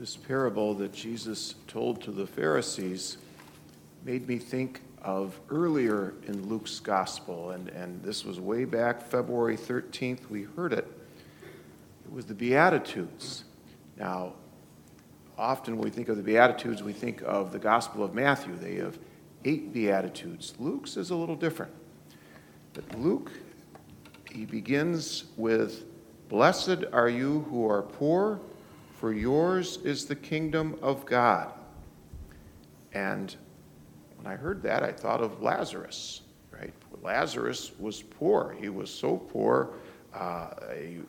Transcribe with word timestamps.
This 0.00 0.16
parable 0.16 0.72
that 0.76 0.94
Jesus 0.94 1.56
told 1.66 2.00
to 2.04 2.10
the 2.10 2.26
Pharisees 2.26 3.18
made 4.02 4.26
me 4.26 4.38
think 4.38 4.80
of 5.02 5.38
earlier 5.50 6.14
in 6.26 6.48
Luke's 6.48 6.80
gospel, 6.80 7.50
and, 7.50 7.68
and 7.68 8.02
this 8.02 8.24
was 8.24 8.40
way 8.40 8.64
back 8.64 9.02
February 9.02 9.58
13th. 9.58 10.30
We 10.30 10.44
heard 10.56 10.72
it. 10.72 10.88
It 12.06 12.10
was 12.10 12.24
the 12.24 12.32
Beatitudes. 12.32 13.44
Now, 13.98 14.32
often 15.36 15.76
when 15.76 15.84
we 15.84 15.90
think 15.90 16.08
of 16.08 16.16
the 16.16 16.22
Beatitudes, 16.22 16.82
we 16.82 16.94
think 16.94 17.20
of 17.26 17.52
the 17.52 17.58
Gospel 17.58 18.02
of 18.02 18.14
Matthew. 18.14 18.56
They 18.56 18.76
have 18.76 18.98
eight 19.44 19.70
Beatitudes. 19.70 20.54
Luke's 20.58 20.96
is 20.96 21.10
a 21.10 21.14
little 21.14 21.36
different. 21.36 21.72
But 22.72 22.98
Luke, 22.98 23.30
he 24.32 24.46
begins 24.46 25.24
with 25.36 25.84
Blessed 26.30 26.84
are 26.90 27.10
you 27.10 27.40
who 27.50 27.68
are 27.68 27.82
poor 27.82 28.40
for 29.00 29.14
yours 29.14 29.78
is 29.82 30.04
the 30.04 30.14
kingdom 30.14 30.78
of 30.82 31.06
God. 31.06 31.50
And 32.92 33.34
when 34.18 34.30
I 34.30 34.36
heard 34.36 34.62
that, 34.64 34.82
I 34.82 34.92
thought 34.92 35.22
of 35.22 35.40
Lazarus, 35.40 36.20
right? 36.52 36.74
Lazarus 37.02 37.72
was 37.78 38.02
poor. 38.02 38.54
He 38.60 38.68
was 38.68 38.90
so 38.90 39.16
poor 39.16 39.70
uh, 40.12 40.50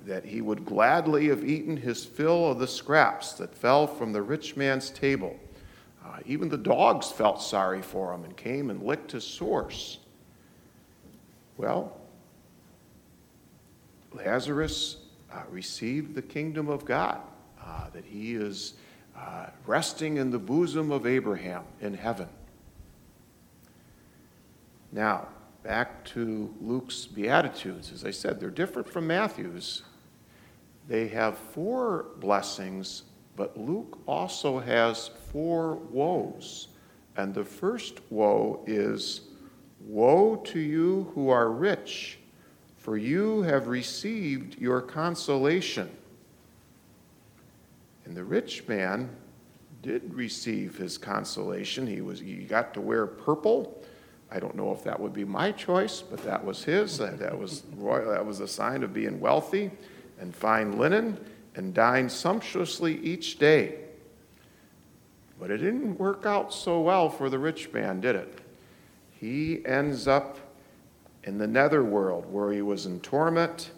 that 0.05 0.23
he 0.23 0.40
would 0.40 0.66
gladly 0.66 1.27
have 1.27 1.44
eaten 1.44 1.76
his 1.76 2.05
fill 2.05 2.52
of 2.52 2.59
the 2.59 2.68
scraps 2.68 3.34
that 3.34 3.54
fell 3.54 3.88
from 3.88 4.13
the 4.13 4.21
rich 4.21 4.55
man's 4.55 4.90
table. 4.90 5.38
Uh, 6.05 6.20
even 6.26 6.48
the 6.48 6.58
dogs 6.58 7.12
felt 7.12 7.41
sorry 7.41 7.82
for 7.82 8.13
him 8.13 8.23
and 8.23 8.38
came 8.38 8.70
and 8.70 8.84
licked 8.84 9.12
his 9.12 9.26
sores. 9.26 9.99
Well, 11.58 11.99
Lazarus 14.13 14.96
uh, 15.30 15.41
received 15.49 16.16
the 16.16 16.21
kingdom 16.21 16.70
of 16.70 16.85
God 16.85 17.20
uh, 17.66 17.90
that 17.94 18.06
he 18.06 18.36
is 18.36 18.74
uh, 19.18 19.48
resting 19.66 20.18
in 20.18 20.32
the 20.32 20.40
bosom 20.40 20.92
of 20.92 21.06
Abraham 21.06 21.63
in 21.80 21.94
heaven. 21.94 22.27
Now, 24.91 25.27
back 25.63 26.04
to 26.05 26.54
Luke's 26.60 27.05
Beatitudes. 27.05 27.91
As 27.91 28.04
I 28.04 28.12
said, 28.12 28.40
they're 28.40 28.50
different 28.50 28.90
from 28.90 29.08
Matthew's. 29.08 29.84
They 30.88 31.08
have 31.10 31.38
four 31.38 32.08
blessings, 32.20 33.04
but 33.35 33.58
Luke 33.58 34.00
also 34.07 34.60
has 34.60 35.12
four 35.32 35.76
woes. 35.76 36.70
And 37.16 37.34
the 37.34 37.46
first 37.46 38.00
woe 38.10 38.63
is 38.66 39.22
Woe 39.85 40.35
to 40.46 40.60
you 40.60 41.12
who 41.16 41.30
are 41.30 41.50
rich, 41.50 42.20
for 42.78 42.98
you 42.98 43.41
have 43.41 43.68
received 43.68 44.60
your 44.60 44.82
consolation. 44.82 45.90
And 48.12 48.17
the 48.17 48.26
rich 48.26 48.67
man 48.67 49.09
did 49.81 50.13
receive 50.13 50.76
his 50.76 50.98
consolation. 50.98 51.87
He, 51.87 52.01
was, 52.01 52.20
he 52.20 52.43
got 52.43 52.73
to 52.73 52.81
wear 52.81 53.07
purple. 53.07 53.81
I 54.29 54.37
don't 54.37 54.54
know 54.54 54.73
if 54.73 54.84
that 54.84 54.99
would 54.99 55.13
be 55.13 55.23
my 55.23 55.54
choice, 55.54 56.01
but 56.01 56.21
that 56.26 56.43
was 56.43 56.62
his. 56.62 56.98
That, 56.98 57.39
was, 57.39 57.62
that 57.62 58.26
was 58.26 58.41
a 58.41 58.49
sign 58.49 58.84
of 58.84 58.93
being 58.93 59.21
wealthy 59.21 59.71
and 60.20 60.35
fine 60.35 60.77
linen 60.77 61.23
and 61.55 61.73
dine 61.73 62.09
sumptuously 62.09 62.99
each 62.99 63.39
day. 63.39 63.76
But 65.39 65.50
it 65.50 65.59
didn't 65.59 65.97
work 65.97 66.25
out 66.25 66.53
so 66.53 66.81
well 66.81 67.09
for 67.09 67.29
the 67.29 67.39
rich 67.39 67.72
man, 67.72 68.01
did 68.01 68.17
it? 68.17 68.39
He 69.12 69.66
ends 69.66 70.06
up 70.06 70.38
in 71.23 71.38
the 71.38 71.47
netherworld 71.47 72.25
where 72.29 72.51
he 72.51 72.62
was 72.62 72.85
in 72.85 73.00
torment 73.00 73.72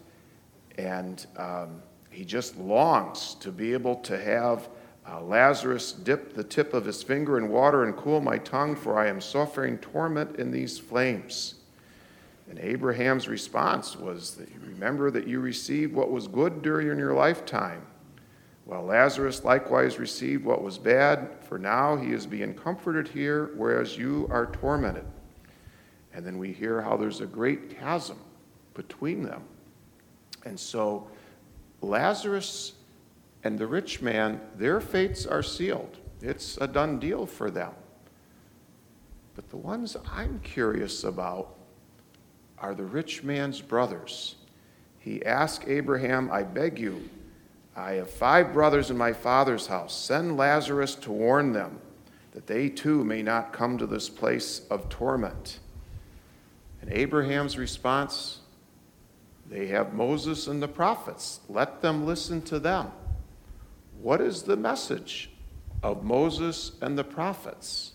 and 0.79 1.23
um, 1.37 1.83
he 2.14 2.23
just 2.23 2.58
longs 2.58 3.36
to 3.36 3.52
be 3.52 3.73
able 3.73 3.95
to 3.95 4.22
have 4.22 4.69
uh, 5.09 5.22
Lazarus 5.22 5.92
dip 5.92 6.33
the 6.33 6.44
tip 6.44 6.73
of 6.73 6.86
his 6.86 7.03
finger 7.03 7.38
in 7.38 7.50
water 7.50 7.83
and 7.83 7.97
cool 7.97 8.22
my 8.22 8.38
tongue, 8.38 8.75
for 8.75 8.97
I 8.97 9.08
am 9.08 9.19
suffering 9.19 9.78
torment 9.80 10.38
in 10.38 10.52
these 10.52 10.78
flames. 10.80 11.56
And 12.50 12.59
Abraham's 12.59 13.28
response 13.28 13.97
was 13.97 14.35
that 14.35 14.47
remember 14.66 15.12
that 15.12 15.28
you 15.28 15.40
received 15.40 15.94
what 15.94 16.12
was 16.12 16.28
good 16.28 16.62
during 16.62 17.00
your 17.00 17.13
lifetime, 17.13 17.85
while 18.66 18.84
Lazarus 18.84 19.44
likewise 19.44 19.97
received 19.97 20.46
what 20.46 20.63
was 20.63 20.78
bad, 20.78 21.35
for 21.41 21.57
now 21.57 21.97
he 21.97 22.13
is 22.13 22.25
being 22.25 22.53
comforted 22.53 23.07
here, 23.07 23.52
whereas 23.56 23.97
you 23.97 24.28
are 24.29 24.46
tormented. 24.47 25.06
And 26.13 26.25
then 26.25 26.38
we 26.38 26.53
hear 26.53 26.79
how 26.81 26.96
there's 26.96 27.22
a 27.22 27.25
great 27.25 27.78
chasm 27.78 28.19
between 28.73 29.23
them. 29.23 29.44
And 30.46 30.59
so 30.59 31.07
Lazarus 31.83 32.73
and 33.44 33.59
the 33.59 33.67
rich 33.67 34.01
man, 34.01 34.39
their 34.55 34.79
fates 34.79 35.25
are 35.25 35.44
sealed. 35.44 35.97
It's 36.21 36.57
a 36.57 36.67
done 36.67 36.99
deal 36.99 37.25
for 37.25 37.51
them. 37.51 37.73
But 39.35 39.49
the 39.49 39.57
ones 39.57 39.97
I'm 40.11 40.39
curious 40.39 41.03
about 41.03 41.55
are 42.57 42.73
the 42.73 42.85
rich 42.85 43.23
man's 43.23 43.59
brothers. 43.59 44.35
He 44.99 45.25
asked 45.25 45.67
Abraham, 45.67 46.31
I 46.31 46.43
beg 46.43 46.79
you, 46.79 47.09
I 47.75 47.93
have 47.93 48.09
five 48.09 48.53
brothers 48.53 48.89
in 48.89 48.97
my 48.97 49.11
father's 49.11 49.67
house. 49.67 49.93
Send 49.95 50.38
Lazarus 50.38 50.95
to 50.95 51.11
warn 51.11 51.51
them 51.51 51.81
that 52.31 52.47
they 52.47 52.69
too 52.69 53.03
may 53.03 53.22
not 53.22 53.51
come 53.51 53.77
to 53.77 53.88
this 53.88 54.09
place 54.09 54.61
of 54.69 54.88
torment. 54.89 55.59
And 56.81 56.91
Abraham's 56.91 57.57
response 57.57 58.39
they 59.49 59.67
have 59.67 59.93
Moses 59.93 60.47
and 60.47 60.61
the 60.61 60.67
prophets. 60.67 61.41
Let 61.49 61.81
them 61.81 62.05
listen 62.05 62.41
to 62.43 62.59
them. 62.59 62.91
What 64.01 64.21
is 64.21 64.43
the 64.43 64.57
message 64.57 65.29
of 65.81 66.03
Moses 66.03 66.71
and 66.81 66.97
the 66.97 67.03
prophets? 67.03 67.93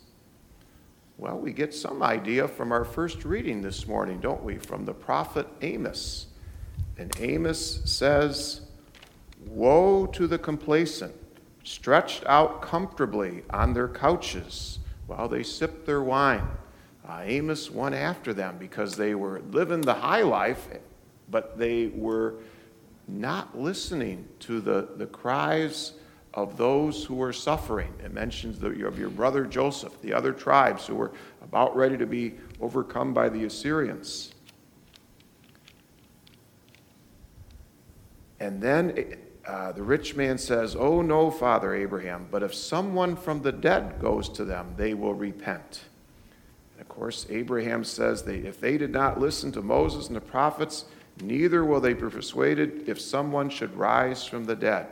Well, 1.17 1.39
we 1.39 1.53
get 1.53 1.75
some 1.75 2.03
idea 2.03 2.47
from 2.47 2.71
our 2.71 2.85
first 2.85 3.25
reading 3.25 3.61
this 3.61 3.89
morning, 3.89 4.21
don't 4.21 4.45
we? 4.45 4.57
From 4.59 4.85
the 4.85 4.95
prophet 4.95 5.49
Amos. 5.63 6.27
And 6.97 7.13
Amos 7.19 7.83
says, 7.85 8.61
Woe 9.47 10.07
to 10.07 10.27
the 10.27 10.39
complacent, 10.39 11.15
stretched 11.65 12.25
out 12.27 12.63
comfortably 12.63 13.43
on 13.51 13.73
their 13.73 13.89
couches 13.89 14.79
while 15.07 15.29
they 15.29 15.43
sip 15.43 15.87
their 15.87 16.03
wine. 16.03 16.47
Uh, 17.09 17.23
Amos 17.25 17.71
went 17.71 17.95
after 17.95 18.33
them 18.33 18.57
because 18.59 18.97
they 18.97 19.15
were 19.15 19.41
living 19.51 19.81
the 19.81 19.95
high 19.95 20.23
life 20.23 20.69
but 21.31 21.59
they 21.59 21.89
were 21.89 22.35
not 23.07 23.59
listening 23.59 24.29
to 24.41 24.61
the, 24.61 24.89
the 24.97 25.07
cries 25.07 25.93
of 26.35 26.57
those 26.57 27.05
who 27.05 27.15
were 27.15 27.33
suffering. 27.33 27.93
It 28.05 28.13
mentions 28.13 28.59
the, 28.59 28.87
of 28.87 28.99
your 28.99 29.11
brother 29.11 29.45
Joseph, 29.45 30.01
the 30.03 30.13
other 30.13 30.33
tribes 30.33 30.87
who 30.87 30.95
were 30.95 31.13
about 31.43 31.75
ready 31.75 31.97
to 31.97 32.07
be 32.07 32.35
overcome 32.61 33.15
by 33.15 33.29
the 33.29 33.45
Assyrians. 33.45 34.35
And 38.41 38.61
then 38.61 39.17
uh, 39.47 39.73
the 39.73 39.83
rich 39.83 40.15
man 40.15 40.39
says, 40.39 40.77
Oh, 40.77 41.03
no, 41.03 41.31
Father 41.31 41.75
Abraham, 41.75 42.29
but 42.31 42.43
if 42.43 42.55
someone 42.55 43.17
from 43.17 43.43
the 43.43 43.53
dead 43.53 44.01
goes 44.01 44.29
to 44.31 44.45
them, 44.45 44.75
they 44.77 44.95
will 44.95 45.15
repent. 45.15 45.85
And 46.73 46.83
of 46.83 46.89
course, 46.89 47.27
Abraham 47.31 47.83
says 47.83 48.23
that 48.25 48.47
if 48.47 48.61
they 48.61 48.79
did 48.79 48.91
not 48.91 49.19
listen 49.19 49.51
to 49.53 49.63
Moses 49.63 50.07
and 50.07 50.15
the 50.15 50.21
prophets, 50.21 50.85
neither 51.23 51.65
will 51.65 51.81
they 51.81 51.95
be 51.95 52.09
persuaded 52.09 52.89
if 52.89 53.01
someone 53.01 53.51
should 53.51 53.75
rise 53.77 54.25
from 54.25 54.45
the 54.45 54.57
dead. 54.57 54.87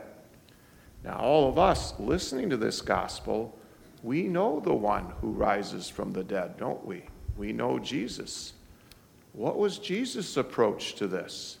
Now, 1.03 1.17
all 1.17 1.49
of 1.49 1.57
us 1.57 1.93
listening 1.99 2.49
to 2.49 2.57
this 2.57 2.81
gospel, 2.81 3.57
we 4.03 4.23
know 4.23 4.59
the 4.59 4.73
one 4.73 5.13
who 5.21 5.31
rises 5.31 5.89
from 5.89 6.11
the 6.11 6.23
dead, 6.23 6.57
don't 6.57 6.85
we? 6.85 7.03
We 7.37 7.53
know 7.53 7.79
Jesus. 7.79 8.53
What 9.33 9.57
was 9.57 9.77
Jesus' 9.77 10.37
approach 10.37 10.95
to 10.95 11.07
this? 11.07 11.59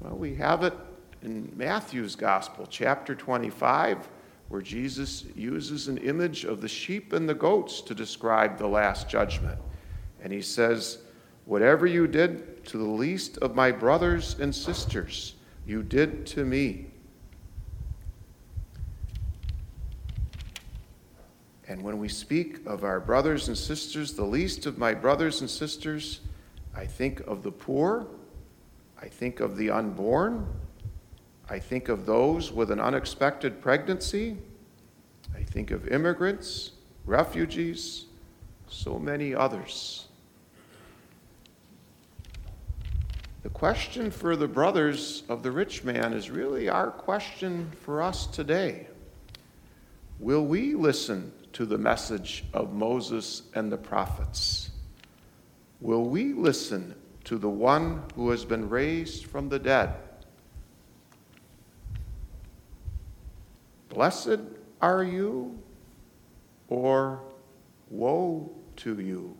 Well, 0.00 0.16
we 0.16 0.34
have 0.36 0.62
it 0.62 0.74
in 1.22 1.52
Matthew's 1.56 2.16
gospel, 2.16 2.66
chapter 2.68 3.14
25, 3.14 4.08
where 4.48 4.62
Jesus 4.62 5.24
uses 5.34 5.88
an 5.88 5.98
image 5.98 6.44
of 6.44 6.60
the 6.60 6.68
sheep 6.68 7.12
and 7.12 7.28
the 7.28 7.34
goats 7.34 7.80
to 7.82 7.94
describe 7.94 8.58
the 8.58 8.66
last 8.66 9.08
judgment. 9.08 9.58
And 10.22 10.32
he 10.32 10.42
says, 10.42 10.98
Whatever 11.46 11.86
you 11.86 12.06
did 12.08 12.64
to 12.66 12.76
the 12.76 12.84
least 12.84 13.38
of 13.38 13.54
my 13.54 13.70
brothers 13.70 14.36
and 14.38 14.54
sisters, 14.54 15.34
you 15.64 15.82
did 15.82 16.26
to 16.26 16.44
me. 16.44 16.88
And 21.68 21.82
when 21.82 21.98
we 21.98 22.08
speak 22.08 22.66
of 22.66 22.84
our 22.84 23.00
brothers 23.00 23.48
and 23.48 23.56
sisters, 23.56 24.14
the 24.14 24.24
least 24.24 24.66
of 24.66 24.76
my 24.76 24.92
brothers 24.92 25.40
and 25.40 25.48
sisters, 25.48 26.20
I 26.74 26.84
think 26.84 27.20
of 27.20 27.42
the 27.42 27.52
poor, 27.52 28.06
I 29.00 29.06
think 29.06 29.38
of 29.38 29.56
the 29.56 29.70
unborn, 29.70 30.46
I 31.48 31.60
think 31.60 31.88
of 31.88 32.06
those 32.06 32.52
with 32.52 32.72
an 32.72 32.80
unexpected 32.80 33.60
pregnancy, 33.60 34.36
I 35.34 35.44
think 35.44 35.70
of 35.70 35.86
immigrants, 35.88 36.72
refugees, 37.04 38.06
so 38.68 38.98
many 38.98 39.32
others. 39.32 40.08
The 43.46 43.52
question 43.52 44.10
for 44.10 44.34
the 44.34 44.48
brothers 44.48 45.22
of 45.28 45.44
the 45.44 45.52
rich 45.52 45.84
man 45.84 46.12
is 46.14 46.30
really 46.30 46.68
our 46.68 46.90
question 46.90 47.70
for 47.82 48.02
us 48.02 48.26
today. 48.26 48.88
Will 50.18 50.44
we 50.44 50.74
listen 50.74 51.32
to 51.52 51.64
the 51.64 51.78
message 51.78 52.44
of 52.52 52.72
Moses 52.72 53.42
and 53.54 53.70
the 53.70 53.76
prophets? 53.76 54.72
Will 55.80 56.06
we 56.06 56.32
listen 56.32 56.96
to 57.22 57.38
the 57.38 57.48
one 57.48 58.02
who 58.16 58.30
has 58.30 58.44
been 58.44 58.68
raised 58.68 59.26
from 59.26 59.48
the 59.48 59.60
dead? 59.60 59.94
Blessed 63.90 64.40
are 64.82 65.04
you, 65.04 65.56
or 66.66 67.20
woe 67.90 68.50
to 68.78 68.98
you. 68.98 69.36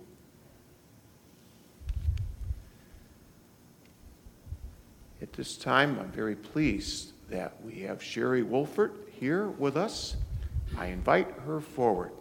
This 5.36 5.58
time, 5.58 5.98
I'm 6.00 6.10
very 6.12 6.34
pleased 6.34 7.12
that 7.28 7.62
we 7.62 7.80
have 7.80 8.02
Sherry 8.02 8.42
Wolfert 8.42 8.92
here 9.20 9.48
with 9.48 9.76
us. 9.76 10.16
I 10.78 10.86
invite 10.86 11.30
her 11.44 11.60
forward. 11.60 12.12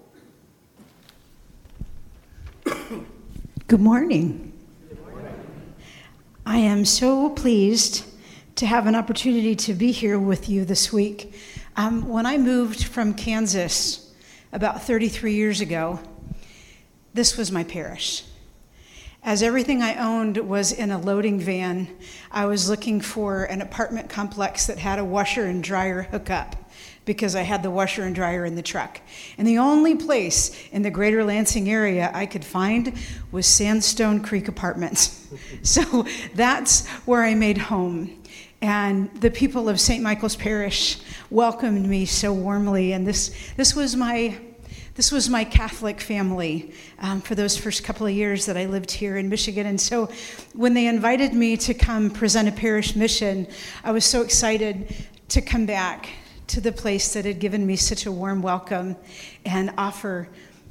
Good 3.67 3.79
morning. 3.79 4.51
I 6.45 6.57
am 6.57 6.83
so 6.83 7.29
pleased 7.29 8.03
to 8.57 8.65
have 8.65 8.85
an 8.85 8.95
opportunity 8.95 9.55
to 9.55 9.73
be 9.73 9.93
here 9.93 10.19
with 10.19 10.49
you 10.49 10.65
this 10.65 10.91
week. 10.91 11.33
Um, 11.77 12.09
when 12.09 12.25
I 12.25 12.37
moved 12.37 12.83
from 12.83 13.13
Kansas 13.13 14.13
about 14.51 14.83
33 14.83 15.33
years 15.33 15.61
ago, 15.61 16.01
this 17.13 17.37
was 17.37 17.49
my 17.49 17.63
parish. 17.63 18.25
As 19.25 19.41
everything 19.41 19.81
I 19.81 19.95
owned 19.95 20.37
was 20.37 20.71
in 20.71 20.91
a 20.91 20.99
loading 20.99 21.39
van, 21.39 21.87
I 22.31 22.45
was 22.45 22.69
looking 22.69 23.01
for 23.01 23.45
an 23.45 23.59
apartment 23.59 24.07
complex 24.07 24.67
that 24.67 24.77
had 24.77 24.99
a 24.99 25.03
washer 25.03 25.45
and 25.45 25.63
dryer 25.63 26.03
hookup 26.03 26.55
because 27.05 27.35
I 27.35 27.41
had 27.41 27.63
the 27.63 27.71
washer 27.71 28.03
and 28.03 28.13
dryer 28.13 28.45
in 28.45 28.53
the 28.53 28.61
truck. 28.61 29.01
And 29.39 29.47
the 29.47 29.57
only 29.57 29.95
place 29.95 30.55
in 30.71 30.83
the 30.83 30.91
greater 30.91 31.23
Lansing 31.23 31.67
area 31.67 32.11
I 32.13 32.27
could 32.27 32.45
find 32.45 32.93
was 33.31 33.47
Sandstone 33.47 34.21
Creek 34.21 34.47
Apartments. 34.47 35.27
so 35.63 36.05
that's 36.35 36.87
where 37.07 37.23
I 37.23 37.33
made 37.33 37.57
home. 37.57 38.21
And 38.61 39.11
the 39.21 39.31
people 39.31 39.67
of 39.67 39.79
St. 39.79 40.03
Michael's 40.03 40.35
Parish 40.35 40.99
welcomed 41.31 41.89
me 41.89 42.05
so 42.05 42.31
warmly. 42.31 42.91
And 42.91 43.07
this, 43.07 43.35
this 43.57 43.75
was 43.75 43.95
my 43.95 44.37
this 44.95 45.11
was 45.11 45.29
my 45.29 45.43
Catholic 45.43 45.99
family 45.99 46.71
um, 46.99 47.19
for 47.19 47.35
those 47.35 47.57
first 47.57 47.83
couple 47.83 48.07
of 48.07 48.13
years 48.13 48.45
that 48.45 48.55
I 48.55 48.65
lived 48.65 48.89
here 48.89 49.17
in 49.17 49.27
Michigan. 49.27 49.67
And 49.67 49.79
so 49.79 50.09
when 50.53 50.73
they 50.73 50.87
invited 50.87 51.33
me 51.33 51.57
to 51.57 51.73
come 51.73 52.09
present 52.09 52.47
a 52.47 52.53
parish 52.53 52.95
mission, 52.95 53.45
I 53.83 53.91
was 53.91 54.05
so 54.05 54.21
excited 54.21 54.95
to 55.29 55.41
come 55.41 55.65
back 55.65 56.07
to 56.47 56.61
the 56.61 56.71
place 56.71 57.13
that 57.13 57.25
had 57.25 57.39
given 57.39 57.67
me 57.67 57.75
such 57.75 58.05
a 58.05 58.11
warm 58.11 58.41
welcome 58.41 58.95
and 59.45 59.73
offer 59.77 60.29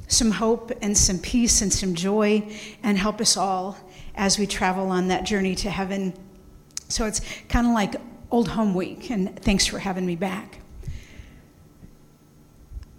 some 0.08 0.30
hope 0.30 0.72
and 0.80 0.96
some 0.96 1.18
peace 1.18 1.60
and 1.60 1.70
some 1.70 1.94
joy 1.94 2.50
and 2.82 2.96
help 2.96 3.20
us 3.20 3.36
all 3.36 3.76
as 4.14 4.38
we 4.38 4.46
travel 4.46 4.88
on 4.88 5.08
that 5.08 5.24
journey 5.24 5.54
to 5.56 5.68
heaven. 5.68 6.14
So 6.88 7.04
it's 7.04 7.20
kind 7.50 7.66
of 7.66 7.74
like 7.74 7.96
Old 8.30 8.48
Home 8.48 8.74
Week, 8.74 9.10
and 9.10 9.38
thanks 9.42 9.66
for 9.66 9.78
having 9.78 10.06
me 10.06 10.16
back. 10.16 10.60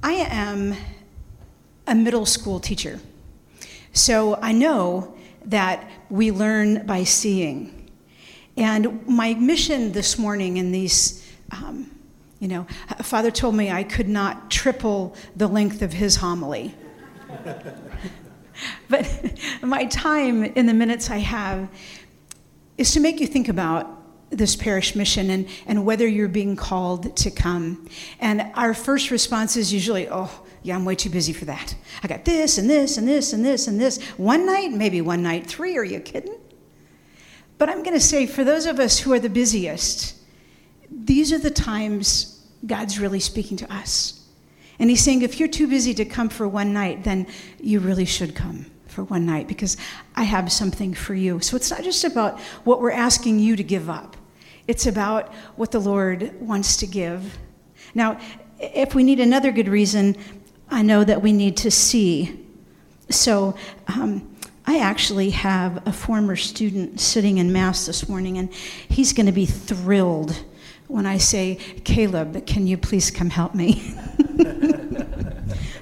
I 0.04 0.14
am 0.14 0.76
a 1.88 1.96
middle 1.96 2.26
school 2.26 2.60
teacher, 2.60 3.00
so 3.94 4.38
I 4.42 4.52
know 4.52 5.16
that 5.46 5.90
we 6.10 6.32
learn 6.32 6.86
by 6.86 7.04
seeing. 7.04 7.90
And 8.58 9.06
my 9.08 9.34
mission 9.34 9.92
this 9.92 10.18
morning 10.18 10.58
in 10.58 10.72
these 10.72 11.26
um, 11.52 11.92
you 12.40 12.48
know, 12.48 12.68
Father 13.02 13.32
told 13.32 13.56
me 13.56 13.72
I 13.72 13.84
could 13.84 14.08
not 14.08 14.52
triple 14.52 15.16
the 15.36 15.48
length 15.48 15.82
of 15.82 15.94
his 15.94 16.18
homily. 16.18 16.76
but 18.90 19.40
my 19.62 19.86
time 19.86 20.44
in 20.44 20.66
the 20.66 20.74
minutes 20.74 21.10
I 21.10 21.18
have 21.18 21.70
is 22.78 22.94
to 22.94 23.00
make 23.00 23.20
you 23.20 23.28
think 23.28 23.48
about 23.48 23.95
this 24.30 24.56
parish 24.56 24.96
mission 24.96 25.30
and, 25.30 25.48
and 25.66 25.86
whether 25.86 26.08
you're 26.08 26.28
being 26.28 26.56
called 26.56 27.16
to 27.18 27.32
come. 27.32 27.88
And 28.20 28.52
our 28.56 28.74
first 28.74 29.12
response 29.12 29.56
is 29.56 29.74
usually, 29.74 30.08
oh, 30.10 30.32
yeah, 30.64 30.76
I'm 30.76 30.86
way 30.86 30.96
too 30.96 31.10
busy 31.10 31.32
for 31.32 31.46
that. 31.46 31.76
I 32.04 32.08
got 32.08 32.26
this 32.26 32.58
and 32.58 32.70
this 32.70 32.98
and 32.98 33.08
this 33.08 33.34
and 33.34 33.46
this 33.46 33.68
and 33.68 33.80
this. 33.80 34.02
One 34.18 34.46
night, 34.46 34.72
maybe 34.72 35.02
one 35.02 35.22
night, 35.22 35.46
three, 35.46 35.78
are 35.78 35.84
you 35.84 36.00
kidding? 36.00 36.36
But 37.58 37.70
I'm 37.70 37.84
going 37.84 37.94
to 37.94 38.00
say, 38.00 38.26
for 38.26 38.44
those 38.44 38.66
of 38.66 38.80
us 38.80 39.00
who 39.00 39.14
are 39.14 39.20
the 39.20 39.30
busiest, 39.30 40.16
these 40.90 41.32
are 41.32 41.38
the 41.38 41.52
times 41.52 42.46
God's 42.66 43.00
really 43.00 43.20
speaking 43.20 43.58
to 43.58 43.74
us. 43.74 44.28
And 44.80 44.90
He's 44.90 45.04
saying, 45.04 45.22
if 45.22 45.40
you're 45.40 45.48
too 45.48 45.68
busy 45.68 45.94
to 45.94 46.04
come 46.04 46.30
for 46.30 46.48
one 46.48 46.74
night, 46.74 47.04
then 47.04 47.28
you 47.62 47.80
really 47.80 48.06
should 48.06 48.36
come 48.36 48.66
for 48.96 49.04
one 49.04 49.26
night 49.26 49.48
because 49.48 49.76
I 50.16 50.24
have 50.24 50.50
something 50.52 50.94
for 50.94 51.14
you. 51.14 51.42
So 51.42 51.58
it's 51.58 51.70
not 51.70 51.84
just 51.84 52.06
about 52.06 52.40
what 52.64 52.82
we're 52.82 52.92
asking 52.92 53.40
you 53.40 53.58
to 53.58 53.64
give 53.64 53.90
up, 53.90 54.16
it's 54.68 54.88
about 54.88 55.32
what 55.58 55.72
the 55.72 55.80
Lord 55.80 56.34
wants 56.40 56.78
to 56.78 56.88
give. 56.88 57.38
Now, 57.94 58.20
if 58.60 58.96
we 58.96 59.04
need 59.04 59.20
another 59.20 59.52
good 59.52 59.68
reason, 59.68 60.16
I 60.70 60.82
know 60.82 61.04
that 61.04 61.22
we 61.22 61.34
need 61.34 61.58
to 61.58 61.70
see. 61.70 62.40
So, 63.10 63.56
um, 63.88 64.32
I 64.68 64.80
actually 64.80 65.30
have 65.30 65.86
a 65.88 65.94
former 65.94 66.36
student 66.36 67.00
sitting 67.00 67.38
in 67.38 67.54
Mass 67.54 67.86
this 67.86 68.10
morning, 68.10 68.40
and 68.40 68.52
he's 68.52 69.14
going 69.14 69.28
to 69.28 69.32
be 69.32 69.46
thrilled 69.46 70.44
when 70.88 71.06
I 71.06 71.20
say, 71.20 71.56
Caleb, 71.84 72.48
can 72.48 72.66
you 72.66 72.76
please 72.76 73.12
come 73.12 73.30
help 73.30 73.54
me? 73.54 73.74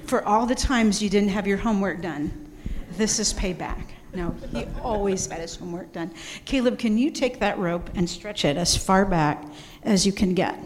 For 0.04 0.22
all 0.24 0.44
the 0.44 0.54
times 0.54 1.02
you 1.02 1.08
didn't 1.08 1.30
have 1.30 1.46
your 1.46 1.56
homework 1.56 2.02
done, 2.02 2.43
this 2.96 3.18
is 3.18 3.32
payback. 3.34 3.84
No, 4.14 4.34
he 4.52 4.66
always 4.82 5.26
had 5.26 5.40
his 5.40 5.56
homework 5.56 5.92
done. 5.92 6.12
Caleb, 6.44 6.78
can 6.78 6.96
you 6.96 7.10
take 7.10 7.40
that 7.40 7.58
rope 7.58 7.90
and 7.94 8.08
stretch 8.08 8.44
it 8.44 8.56
as 8.56 8.76
far 8.76 9.04
back 9.04 9.44
as 9.82 10.06
you 10.06 10.12
can 10.12 10.34
get? 10.34 10.56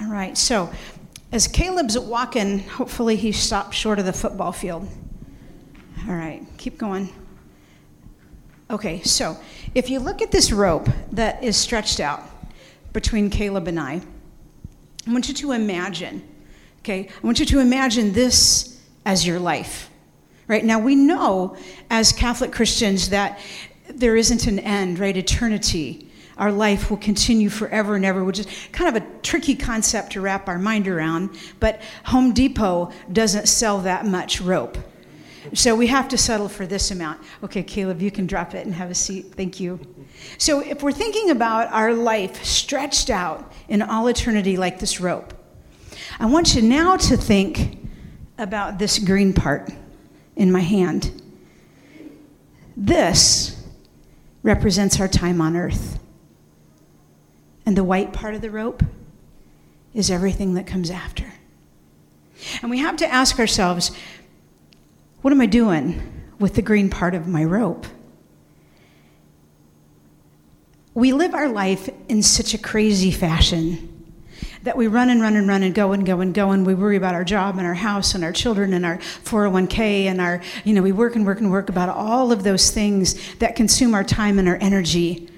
All 0.00 0.10
right, 0.10 0.36
so 0.36 0.72
as 1.30 1.46
Caleb's 1.46 1.98
walking, 1.98 2.60
hopefully 2.60 3.16
he 3.16 3.32
stopped 3.32 3.74
short 3.74 3.98
of 3.98 4.06
the 4.06 4.12
football 4.14 4.52
field. 4.52 4.88
All 6.08 6.14
right, 6.14 6.42
keep 6.56 6.78
going. 6.78 7.12
Okay, 8.70 9.02
so 9.02 9.36
if 9.74 9.90
you 9.90 9.98
look 9.98 10.22
at 10.22 10.30
this 10.30 10.52
rope 10.52 10.88
that 11.12 11.44
is 11.44 11.56
stretched 11.56 12.00
out, 12.00 12.22
between 12.92 13.30
Caleb 13.30 13.68
and 13.68 13.78
I. 13.78 14.00
I 15.06 15.12
want 15.12 15.28
you 15.28 15.34
to 15.34 15.52
imagine, 15.52 16.26
okay? 16.80 17.08
I 17.08 17.26
want 17.26 17.40
you 17.40 17.46
to 17.46 17.60
imagine 17.60 18.12
this 18.12 18.80
as 19.04 19.26
your 19.26 19.38
life. 19.38 19.90
Right 20.50 20.64
now, 20.64 20.80
we 20.80 20.96
know 20.96 21.56
as 21.90 22.12
Catholic 22.12 22.50
Christians 22.50 23.10
that 23.10 23.38
there 23.88 24.16
isn't 24.16 24.48
an 24.48 24.58
end, 24.58 24.98
right? 24.98 25.16
Eternity. 25.16 26.10
Our 26.38 26.50
life 26.50 26.90
will 26.90 26.96
continue 26.96 27.48
forever 27.48 27.94
and 27.94 28.04
ever, 28.04 28.24
which 28.24 28.40
is 28.40 28.48
kind 28.72 28.96
of 28.96 29.00
a 29.00 29.06
tricky 29.20 29.54
concept 29.54 30.10
to 30.14 30.20
wrap 30.20 30.48
our 30.48 30.58
mind 30.58 30.88
around. 30.88 31.38
But 31.60 31.80
Home 32.06 32.32
Depot 32.32 32.90
doesn't 33.12 33.46
sell 33.46 33.78
that 33.82 34.06
much 34.06 34.40
rope. 34.40 34.76
So 35.54 35.76
we 35.76 35.86
have 35.86 36.08
to 36.08 36.18
settle 36.18 36.48
for 36.48 36.66
this 36.66 36.90
amount. 36.90 37.20
Okay, 37.44 37.62
Caleb, 37.62 38.02
you 38.02 38.10
can 38.10 38.26
drop 38.26 38.52
it 38.52 38.66
and 38.66 38.74
have 38.74 38.90
a 38.90 38.94
seat. 38.94 39.26
Thank 39.36 39.60
you. 39.60 39.78
So 40.36 40.58
if 40.58 40.82
we're 40.82 40.90
thinking 40.90 41.30
about 41.30 41.70
our 41.70 41.94
life 41.94 42.42
stretched 42.44 43.08
out 43.08 43.52
in 43.68 43.82
all 43.82 44.08
eternity 44.08 44.56
like 44.56 44.80
this 44.80 45.00
rope, 45.00 45.32
I 46.18 46.26
want 46.26 46.56
you 46.56 46.62
now 46.62 46.96
to 46.96 47.16
think 47.16 47.78
about 48.36 48.80
this 48.80 48.98
green 48.98 49.32
part 49.32 49.70
in 50.40 50.50
my 50.50 50.60
hand. 50.60 51.12
This 52.74 53.62
represents 54.42 54.98
our 54.98 55.06
time 55.06 55.38
on 55.42 55.54
earth. 55.54 55.98
And 57.66 57.76
the 57.76 57.84
white 57.84 58.14
part 58.14 58.34
of 58.34 58.40
the 58.40 58.50
rope 58.50 58.82
is 59.92 60.10
everything 60.10 60.54
that 60.54 60.66
comes 60.66 60.90
after. 60.90 61.30
And 62.62 62.70
we 62.70 62.78
have 62.78 62.96
to 62.96 63.06
ask 63.06 63.38
ourselves 63.38 63.92
what 65.20 65.30
am 65.30 65.42
I 65.42 65.46
doing 65.46 66.00
with 66.38 66.54
the 66.54 66.62
green 66.62 66.88
part 66.88 67.14
of 67.14 67.28
my 67.28 67.44
rope? 67.44 67.86
We 70.94 71.12
live 71.12 71.34
our 71.34 71.50
life 71.50 71.90
in 72.08 72.22
such 72.22 72.54
a 72.54 72.58
crazy 72.58 73.10
fashion 73.10 73.99
that 74.62 74.76
we 74.76 74.86
run 74.86 75.08
and 75.10 75.22
run 75.22 75.36
and 75.36 75.48
run 75.48 75.62
and 75.62 75.74
go 75.74 75.92
and 75.92 76.04
go 76.04 76.20
and 76.20 76.34
go 76.34 76.50
and 76.50 76.66
we 76.66 76.74
worry 76.74 76.96
about 76.96 77.14
our 77.14 77.24
job 77.24 77.56
and 77.56 77.66
our 77.66 77.74
house 77.74 78.14
and 78.14 78.22
our 78.22 78.32
children 78.32 78.74
and 78.74 78.84
our 78.84 78.98
401k 78.98 80.04
and 80.04 80.20
our, 80.20 80.42
you 80.64 80.74
know, 80.74 80.82
we 80.82 80.92
work 80.92 81.16
and 81.16 81.24
work 81.24 81.40
and 81.40 81.50
work 81.50 81.68
about 81.68 81.88
all 81.88 82.30
of 82.30 82.42
those 82.42 82.70
things 82.70 83.34
that 83.36 83.56
consume 83.56 83.94
our 83.94 84.04
time 84.04 84.38
and 84.38 84.48
our 84.48 84.58
energy. 84.60 85.28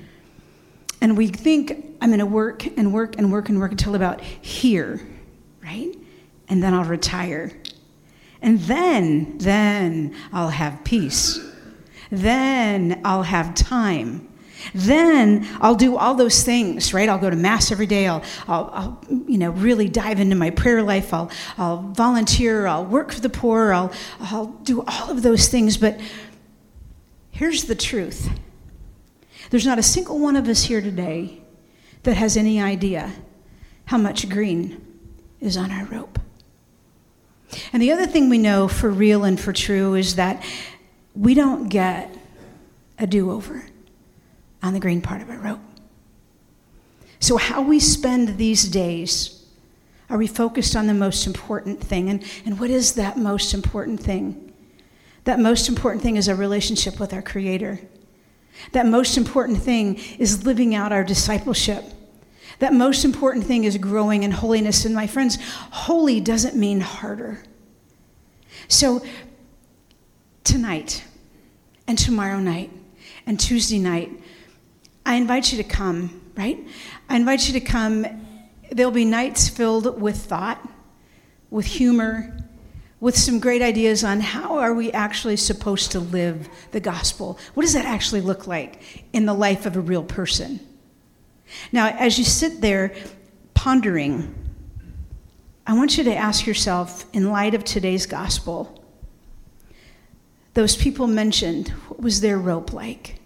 And 1.01 1.17
we 1.17 1.29
think, 1.29 1.71
I'm 2.01 2.09
going 2.09 2.19
to 2.19 2.27
work 2.27 2.67
and 2.77 2.93
work 2.93 3.17
and 3.17 3.33
work 3.33 3.49
and 3.49 3.61
work 3.61 3.71
until 3.71 3.95
about 3.95 4.21
here, 4.21 5.01
right? 5.63 5.95
And 6.49 6.63
then 6.63 6.75
I'll 6.75 6.85
retire. 6.85 7.53
And 8.41 8.59
then, 8.61 9.39
then 9.39 10.17
I'll 10.33 10.51
have 10.51 10.83
peace. 10.83 11.39
Then 12.11 13.01
I'll 13.05 13.23
have 13.23 13.55
time. 13.55 14.29
Then 14.75 15.47
I'll 15.61 15.75
do 15.75 15.97
all 15.97 16.15
those 16.15 16.43
things, 16.43 16.95
right? 16.95 17.09
I'll 17.09 17.19
go 17.19 17.31
to 17.31 17.37
Mass 17.37 17.71
every 17.71 17.87
day. 17.87 18.07
I'll, 18.07 18.23
I'll, 18.47 18.71
I'll, 18.73 19.05
you 19.27 19.39
know, 19.39 19.51
really 19.51 19.89
dive 19.89 20.21
into 20.21 20.37
my 20.37 20.51
prayer 20.51 20.83
life. 20.83 21.13
I'll, 21.13 21.31
I'll 21.59 21.79
volunteer. 21.79 22.67
I'll 22.67 22.85
work 22.85 23.13
for 23.13 23.21
the 23.21 23.29
poor. 23.29 23.73
I'll, 23.73 23.93
I'll 24.21 24.47
do 24.47 24.83
all 24.87 25.11
of 25.11 25.23
those 25.23 25.49
things. 25.49 25.77
But 25.77 26.01
here's 27.31 27.65
the 27.65 27.75
truth 27.75 28.29
there's 29.51 29.67
not 29.67 29.79
a 29.79 29.83
single 29.83 30.19
one 30.19 30.37
of 30.37 30.49
us 30.49 30.63
here 30.63 30.81
today 30.81 31.43
that 32.05 32.17
has 32.17 32.37
any 32.37 32.61
idea 32.61 33.13
how 33.85 33.99
much 33.99 34.29
green 34.29 34.81
is 35.41 35.57
on 35.57 35.71
our 35.71 35.85
rope. 35.87 36.19
And 37.73 37.83
the 37.83 37.93
other 37.93 38.07
thing 38.07 38.31
we 38.31 38.39
know 38.39 38.67
for 38.67 38.89
real 38.91 39.25
and 39.25 39.39
for 39.39 39.53
true 39.53 39.95
is 39.95 40.17
that 40.17 40.43
we 41.15 41.35
don't 41.35 41.69
get 41.69 42.17
a 42.99 43.07
do 43.07 43.31
over 43.31 43.63
on 44.63 44.75
the 44.75 44.81
green 44.81 45.01
part 45.01 45.23
of 45.23 45.31
our 45.31 45.39
rope. 45.39 45.61
So, 47.19 47.37
how 47.37 47.63
we 47.63 47.79
spend 47.79 48.37
these 48.37 48.65
days, 48.65 49.47
are 50.11 50.19
we 50.19 50.27
focused 50.27 50.75
on 50.75 50.87
the 50.87 50.95
most 50.95 51.27
important 51.27 51.81
thing? 51.81 52.11
And, 52.11 52.25
and 52.45 52.59
what 52.59 52.71
is 52.71 52.95
that 52.95 53.17
most 53.17 53.55
important 53.55 54.01
thing? 54.01 54.53
That 55.25 55.39
most 55.39 55.69
important 55.69 56.03
thing 56.03 56.17
is 56.17 56.29
a 56.29 56.35
relationship 56.35 56.99
with 56.99 57.13
our 57.13 57.23
Creator. 57.23 57.79
That 58.73 58.87
most 58.87 59.17
important 59.17 59.59
thing 59.63 60.01
is 60.19 60.45
living 60.45 60.75
out 60.75 60.93
our 60.93 61.05
discipleship. 61.05 61.85
That 62.59 62.75
most 62.75 63.05
important 63.05 63.45
thing 63.45 63.65
is 63.65 63.79
growing 63.79 64.25
in 64.25 64.31
holiness. 64.31 64.85
And 64.85 64.95
my 64.95 65.07
friends, 65.07 65.39
holy 65.71 66.21
doesn't 66.21 66.57
mean 66.57 66.81
harder. 66.81 67.43
So, 68.69 69.05
tonight 70.45 71.05
and 71.87 71.99
tomorrow 71.99 72.39
night 72.39 72.71
and 73.27 73.39
Tuesday 73.39 73.79
night, 73.79 74.11
I 75.05 75.15
invite 75.17 75.53
you 75.53 75.63
to 75.63 75.69
come, 75.69 76.23
right? 76.37 76.59
I 77.09 77.17
invite 77.17 77.47
you 77.49 77.53
to 77.55 77.61
come. 77.61 78.07
There'll 78.71 78.93
be 78.93 79.05
nights 79.05 79.49
filled 79.49 80.01
with 80.01 80.17
thought, 80.17 80.67
with 81.51 81.67
humor, 81.67 82.37
with 83.03 83.17
some 83.17 83.41
great 83.41 83.63
ideas 83.63 84.05
on 84.05 84.21
how 84.21 84.59
are 84.59 84.73
we 84.73 84.93
actually 84.93 85.37
supposed 85.37 85.91
to 85.91 85.99
live 85.99 86.49
the 86.71 86.79
gospel? 86.79 87.37
What 87.55 87.65
does 87.65 87.73
that 87.73 87.85
actually 87.85 88.21
look 88.21 88.47
like 88.47 89.05
in 89.13 89.27
the 89.27 89.35
life 89.35 89.67
of 89.67 89.77
a 89.77 89.81
real 89.81 90.05
person? 90.05 90.61
Now, 91.73 91.89
as 91.89 92.17
you 92.17 92.25
sit 92.25 92.61
there 92.61 92.95
pondering, 93.55 94.33
I 95.67 95.75
want 95.75 95.99
you 95.99 96.05
to 96.05 96.15
ask 96.15 96.47
yourself, 96.47 97.05
in 97.13 97.31
light 97.31 97.55
of 97.55 97.65
today's 97.65 98.07
gospel, 98.07 98.85
those 100.55 100.77
people 100.77 101.09
mentioned, 101.09 101.71
what 101.89 102.01
was 102.01 102.21
their 102.21 102.39
rope 102.39 102.73
like? 102.73 103.17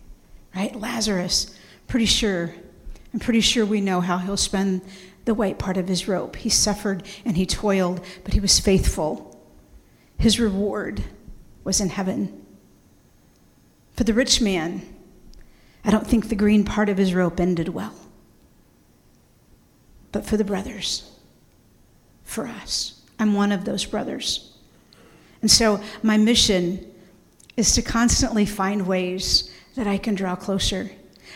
Right? 0.55 0.75
Lazarus, 0.75 1.55
pretty 1.87 2.07
sure, 2.07 2.55
I'm 3.13 3.21
pretty 3.21 3.41
sure 3.41 3.65
we 3.65 3.81
know 3.81 4.01
how 4.01 4.19
he'll 4.19 4.37
spend 4.37 4.83
the 5.25 5.35
white 5.35 5.59
part 5.59 5.77
of 5.77 5.89
his 5.89 6.09
rope. 6.09 6.37
He 6.37 6.49
suffered 6.49 7.03
and 7.25 7.37
he 7.37 7.47
toiled, 7.47 8.05
but 8.25 8.35
he 8.35 8.41
was 8.41 8.59
faithful. 8.61 9.41
His 10.19 10.41
reward 10.41 11.03
was 11.65 11.81
in 11.81 11.91
heaven. 11.91 12.45
For 13.95 14.05
the 14.05 14.15
rich 14.15 14.41
man, 14.41 14.83
I 15.85 15.91
don't 15.91 16.07
think 16.07 16.29
the 16.29 16.35
green 16.35 16.65
part 16.65 16.89
of 16.89 16.99
his 16.99 17.15
rope 17.15 17.41
ended 17.41 17.69
well. 17.69 17.95
But 20.13 20.25
for 20.25 20.37
the 20.37 20.45
brothers, 20.45 21.11
for 22.25 22.47
us, 22.47 23.03
I'm 23.19 23.35
one 23.35 23.53
of 23.53 23.65
those 23.65 23.85
brothers. 23.85 24.57
And 25.43 25.51
so 25.51 25.81
my 26.03 26.17
mission 26.17 26.93
is 27.57 27.75
to 27.75 27.83
constantly 27.83 28.47
find 28.47 28.87
ways 28.87 29.51
that 29.75 29.87
I 29.87 29.99
can 29.99 30.15
draw 30.15 30.37
closer 30.37 30.91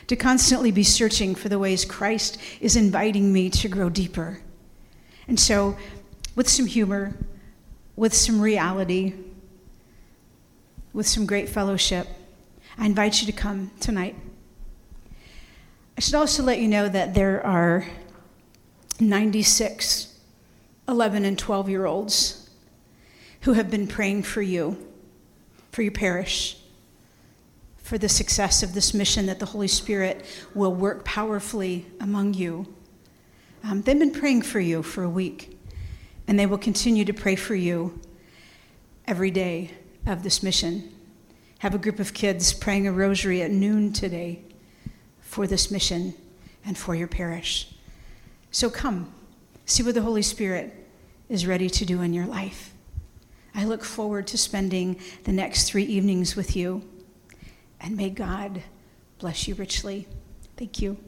to 0.06 0.16
constantly 0.16 0.70
be 0.70 0.82
searching 0.82 1.34
for 1.34 1.48
the 1.48 1.58
ways 1.58 1.84
Christ 1.84 2.38
is 2.60 2.76
inviting 2.76 3.32
me 3.32 3.50
to 3.50 3.68
grow 3.68 3.88
deeper. 3.88 4.40
And 5.28 5.38
so, 5.38 5.76
with 6.34 6.48
some 6.48 6.66
humor, 6.66 7.14
with 7.96 8.14
some 8.14 8.40
reality, 8.40 9.14
with 10.92 11.06
some 11.06 11.26
great 11.26 11.48
fellowship, 11.48 12.08
I 12.78 12.86
invite 12.86 13.20
you 13.20 13.26
to 13.26 13.32
come 13.32 13.70
tonight. 13.80 14.16
I 15.96 16.00
should 16.00 16.14
also 16.14 16.42
let 16.42 16.58
you 16.58 16.68
know 16.68 16.88
that 16.88 17.14
there 17.14 17.44
are 17.46 17.86
96 18.98 20.08
11 20.88 21.24
and 21.24 21.38
12 21.38 21.68
year 21.68 21.86
olds 21.86 22.50
who 23.42 23.52
have 23.52 23.70
been 23.70 23.86
praying 23.86 24.24
for 24.24 24.42
you, 24.42 24.76
for 25.70 25.82
your 25.82 25.92
parish 25.92 26.59
for 27.90 27.98
the 27.98 28.08
success 28.08 28.62
of 28.62 28.72
this 28.72 28.94
mission 28.94 29.26
that 29.26 29.40
the 29.40 29.46
Holy 29.46 29.66
Spirit 29.66 30.24
will 30.54 30.72
work 30.72 31.04
powerfully 31.04 31.84
among 31.98 32.32
you. 32.34 32.72
Um, 33.64 33.82
they've 33.82 33.98
been 33.98 34.12
praying 34.12 34.42
for 34.42 34.60
you 34.60 34.84
for 34.84 35.02
a 35.02 35.10
week, 35.10 35.58
and 36.28 36.38
they 36.38 36.46
will 36.46 36.56
continue 36.56 37.04
to 37.04 37.12
pray 37.12 37.34
for 37.34 37.56
you 37.56 38.00
every 39.08 39.32
day 39.32 39.72
of 40.06 40.22
this 40.22 40.40
mission. 40.40 40.94
Have 41.58 41.74
a 41.74 41.78
group 41.78 41.98
of 41.98 42.14
kids 42.14 42.52
praying 42.52 42.86
a 42.86 42.92
rosary 42.92 43.42
at 43.42 43.50
noon 43.50 43.92
today 43.92 44.44
for 45.20 45.48
this 45.48 45.72
mission 45.72 46.14
and 46.64 46.78
for 46.78 46.94
your 46.94 47.08
parish. 47.08 47.74
So 48.52 48.70
come, 48.70 49.12
see 49.66 49.82
what 49.82 49.96
the 49.96 50.02
Holy 50.02 50.22
Spirit 50.22 50.72
is 51.28 51.44
ready 51.44 51.68
to 51.68 51.84
do 51.84 52.02
in 52.02 52.14
your 52.14 52.26
life. 52.26 52.72
I 53.52 53.64
look 53.64 53.82
forward 53.82 54.28
to 54.28 54.38
spending 54.38 55.00
the 55.24 55.32
next 55.32 55.68
three 55.68 55.82
evenings 55.82 56.36
with 56.36 56.54
you. 56.54 56.88
And 57.80 57.96
may 57.96 58.10
God 58.10 58.62
bless 59.18 59.48
you 59.48 59.54
richly. 59.54 60.06
Thank 60.56 60.80
you. 60.80 60.98